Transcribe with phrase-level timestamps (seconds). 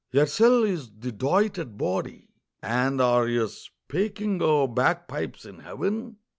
[0.11, 2.27] Yersel' is the doited body.
[2.63, 6.17] "And are ye speaking o' bagpipes in Heaven?